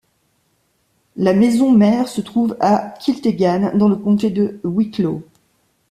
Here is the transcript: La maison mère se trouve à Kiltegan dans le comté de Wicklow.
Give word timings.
La 1.15 1.31
maison 1.31 1.71
mère 1.71 2.07
se 2.07 2.21
trouve 2.21 2.57
à 2.59 2.95
Kiltegan 2.99 3.77
dans 3.77 3.87
le 3.87 3.97
comté 3.97 4.31
de 4.31 4.59
Wicklow. 4.63 5.21